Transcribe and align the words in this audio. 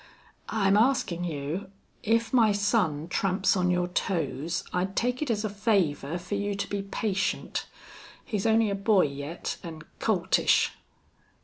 I'm 0.49 0.75
askin' 0.77 1.23
you 1.23 1.69
if 2.01 2.33
my 2.33 2.53
son 2.53 3.07
tramps 3.07 3.55
on 3.55 3.69
your 3.69 3.87
toes 3.87 4.63
I'd 4.73 4.95
take 4.95 5.21
it 5.21 5.29
as 5.29 5.45
a 5.45 5.47
favor 5.51 6.17
fer 6.17 6.33
you 6.33 6.55
to 6.55 6.67
be 6.67 6.81
patient. 6.81 7.67
He's 8.25 8.47
only 8.47 8.71
a 8.71 8.73
boy 8.73 9.03
yet, 9.03 9.57
an' 9.61 9.83
coltish." 9.99 10.71